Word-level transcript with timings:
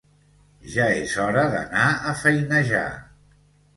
Ja 0.75 0.87
és 1.01 1.13
hora 1.25 1.43
d'anar 1.55 1.85
a 2.13 2.17
feinejar 2.25 2.87